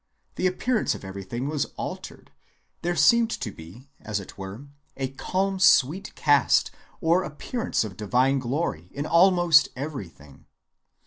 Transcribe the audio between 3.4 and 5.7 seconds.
be, as it were, a calm,